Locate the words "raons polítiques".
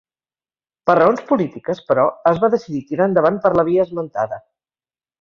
0.99-1.83